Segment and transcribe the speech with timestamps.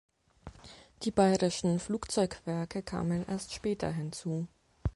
[1.03, 4.47] Die Bayerischen Flugzeugwerke kamen erst später hinzu.